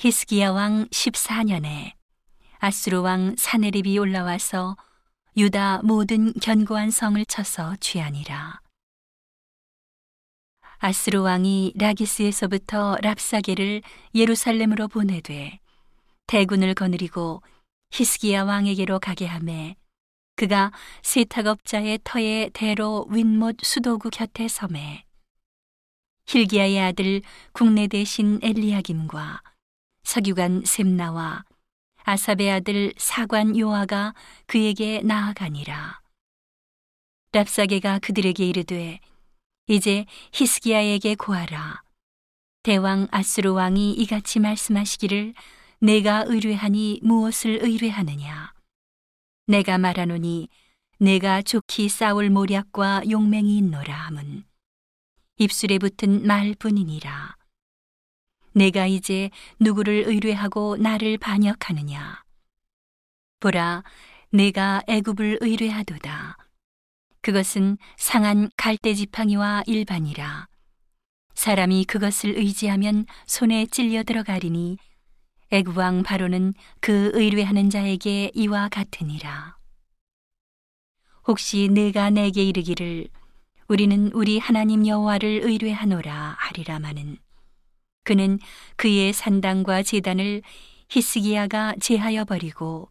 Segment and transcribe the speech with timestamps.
[0.00, 1.94] 히스기야 왕 14년에
[2.58, 4.76] 아수르 왕 사네립이 올라와서
[5.36, 8.60] 유다 모든 견고한 성을 쳐서 취하니라.
[10.78, 13.82] 아스루 왕이 라기스에서부터 랍사게를
[14.14, 15.58] 예루살렘으로 보내되
[16.28, 17.42] 대군을 거느리고
[17.90, 19.74] 히스기야 왕에게로 가게 하매
[20.36, 20.70] 그가
[21.02, 25.04] 세탁업자의 터에 대로 윗못 수도구 곁에 섬에
[26.28, 27.22] 힐기야의 아들
[27.52, 29.42] 국내 대신 엘리야김과
[30.08, 31.44] 서기관 셈나와
[32.04, 34.14] 아삽의 아들 사관 요아가
[34.46, 36.00] 그에게 나아가니라.
[37.32, 39.00] 랍사게가 그들에게 이르되
[39.66, 41.82] 이제 히스기야에게 고하라.
[42.62, 45.34] 대왕 아수르 왕이 이같이 말씀하시기를
[45.80, 48.54] 내가 의뢰하니 무엇을 의뢰하느냐?
[49.46, 50.48] 내가 말하노니
[51.00, 54.44] 내가 좋기 싸울 모략과 용맹이 있노라 함은
[55.36, 57.37] 입술에 붙은 말뿐이니라.
[58.58, 59.30] 내가 이제
[59.60, 62.24] 누구를 의뢰하고 나를 반역하느냐?
[63.38, 63.84] 보라,
[64.32, 66.36] 내가 애굽을 의뢰하도다.
[67.20, 70.48] 그것은 상한 갈대 지팡이와 일반이라.
[71.34, 74.78] 사람이 그것을 의지하면 손에 찔려 들어가리니
[75.50, 79.56] 애굽 왕 바로는 그 의뢰하는 자에게 이와 같으니라.
[81.28, 83.06] 혹시 내가 내게 이르기를
[83.68, 87.18] 우리는 우리 하나님 여호와를 의뢰하노라 하리라마는
[88.08, 88.38] 그는
[88.76, 90.40] 그의 산당과 제단을
[90.88, 92.88] 히스기야가 제하여 버리고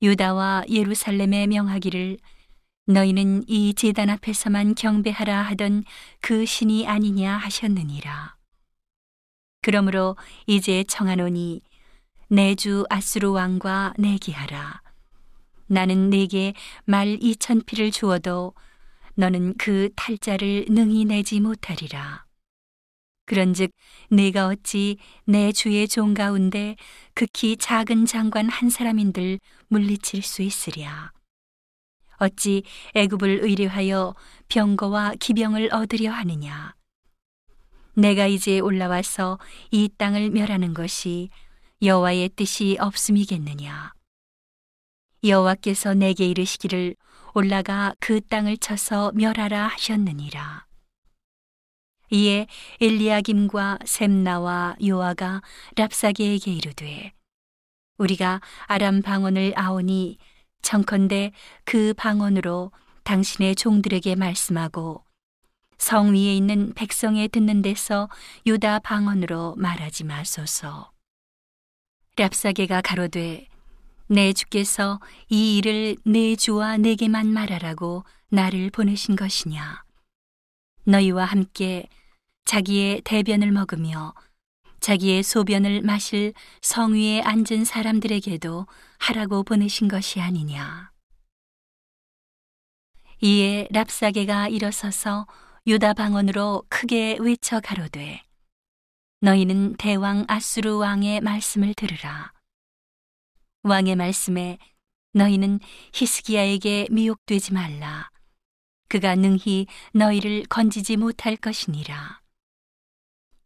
[0.00, 2.16] 유다와 예루살렘에 명하기를
[2.86, 5.84] 너희는 이 제단 앞에서만 경배하라 하던
[6.22, 8.36] 그 신이 아니냐 하셨느니라.
[9.60, 11.60] 그러므로 이제 청하노니
[12.28, 14.80] 내 주 아수르 왕과 내기하라.
[15.66, 16.54] 나는 내게
[16.86, 18.54] 말 이천 피를 주어도
[19.16, 22.29] 너는 그 탈자를 능히 내지 못하리라.
[23.30, 23.70] 그런즉
[24.08, 26.74] 내가 어찌 내 주의 종 가운데
[27.14, 31.12] 극히 작은 장관 한 사람인들 물리칠 수 있으랴.
[32.16, 32.64] 어찌
[32.96, 34.16] 애굽을 의뢰하여
[34.48, 36.74] 병거와 기병을 얻으려 하느냐.
[37.94, 39.38] 내가 이제 올라와서
[39.70, 41.30] 이 땅을 멸하는 것이
[41.82, 43.92] 여호와의 뜻이 없음이겠느냐.
[45.22, 46.96] 여호와께서 내게 이르시기를
[47.34, 50.69] 올라가 그 땅을 쳐서 멸하라 하셨느니라.
[52.10, 52.46] 이에
[52.80, 55.42] 엘리야김과 셈나와 요아가
[55.76, 57.12] 랍사게에게 이르되
[57.98, 60.18] 우리가 아람 방언을 아오니
[60.62, 61.32] 청컨대
[61.64, 62.72] 그 방언으로
[63.04, 65.04] 당신의 종들에게 말씀하고
[65.78, 68.08] 성 위에 있는 백성에 듣는 데서
[68.46, 70.92] 유다 방언으로 말하지 마소서.
[72.16, 73.48] 랍사게가 가로되
[74.06, 75.00] 내 주께서
[75.30, 79.82] 이 일을 내 주와 내게만 말하라고 나를 보내신 것이냐.
[80.84, 81.88] 너희와 함께
[82.44, 84.14] 자기의 대변을 먹으며
[84.80, 88.66] 자기의 소변을 마실 성 위에 앉은 사람들에게도
[88.98, 90.90] 하라고 보내신 것이 아니냐.
[93.22, 95.26] 이에 랍사게가 일어서서
[95.66, 98.22] 유다 방언으로 크게 외쳐 가로되
[99.20, 102.32] 너희는 대왕 아수르 왕의 말씀을 들으라.
[103.62, 104.56] 왕의 말씀에
[105.12, 105.60] 너희는
[105.92, 108.08] 히스기야에게 미혹되지 말라.
[108.88, 112.20] 그가 능히 너희를 건지지 못할 것이니라.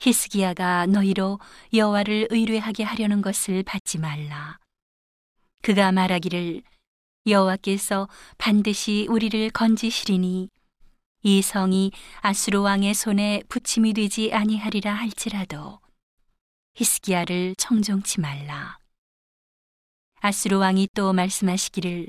[0.01, 1.39] 히스기야가 너희로
[1.73, 4.59] 여호와를 의뢰하게 하려는 것을 받지 말라.
[5.63, 6.63] 그가 말하기를
[7.27, 10.51] 여호와께서 반드시 우리를 건지시리니
[11.23, 11.91] 이 성이
[12.21, 15.81] 아수르 왕의 손에 부침이 되지 아니하리라 할지라도
[16.75, 18.79] 히스기야를 청종치 말라.
[20.21, 22.09] 아수르 왕이 또 말씀하시기를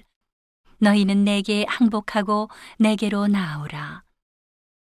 [0.79, 4.03] 너희는 내게 항복하고 내게로 나아오라.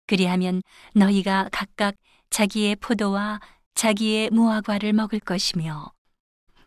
[0.06, 0.62] 그리하면
[0.94, 1.94] 너희가 각각
[2.31, 3.41] 자기의 포도와
[3.75, 5.93] 자기의 무화과를 먹을 것이며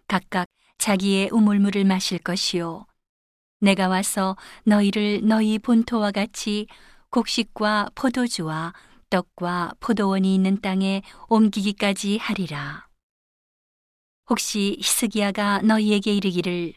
[0.07, 2.85] 각각 자기의 우물물을 마실 것이요
[3.59, 4.35] 내가 와서
[4.66, 6.67] 너희를 너희 본토와 같이
[7.11, 8.73] 곡식과 포도주와
[9.09, 12.88] 떡과 포도원이 있는 땅에 옮기기까지 하리라.
[14.29, 16.73] 혹시 히스기야가 너희에게 이르기를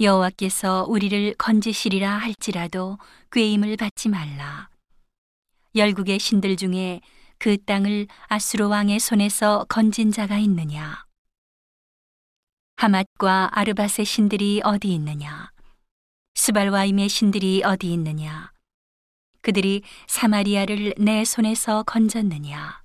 [0.00, 2.98] 여호와께서 우리를 건지시리라 할지라도
[3.32, 4.68] 꾀임을 받지 말라.
[5.74, 7.00] 열국의 신들 중에
[7.44, 11.04] 그 땅을 아수르 왕의 손에서 건진 자가 있느냐?
[12.76, 15.50] 하맛과 아르밧의 신들이 어디 있느냐?
[16.36, 18.50] 스발와임의 신들이 어디 있느냐?
[19.42, 22.82] 그들이 사마리아를 내 손에서 건졌느냐?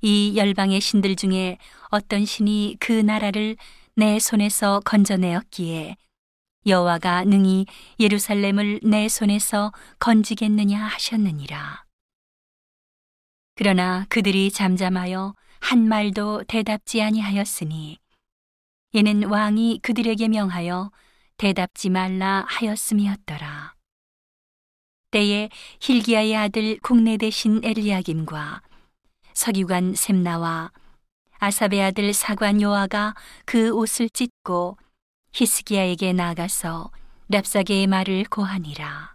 [0.00, 1.58] 이 열방의 신들 중에
[1.90, 3.58] 어떤 신이 그 나라를
[3.94, 5.96] 내 손에서 건져내었기에
[6.64, 7.66] 여호와가 능히
[8.00, 11.91] 예루살렘을 내 손에서 건지겠느냐 하셨느니라.
[13.54, 17.98] 그러나 그들이 잠잠하여 한 말도 대답지 아니하였으니
[18.92, 20.90] 이는 왕이 그들에게 명하여
[21.36, 23.74] 대답지 말라 하였음이었더라.
[25.10, 25.50] 때에
[25.80, 28.62] 힐기야의 아들 국내 대신 엘리야김과
[29.34, 30.72] 서기관 셈나와
[31.38, 33.14] 아삽의 아들 사관 요아가
[33.44, 34.78] 그 옷을 찢고
[35.32, 36.90] 히스기야에게 나가서
[37.28, 39.11] 랍사게의 말을 고하니라.